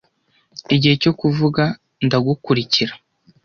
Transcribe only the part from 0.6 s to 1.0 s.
igihe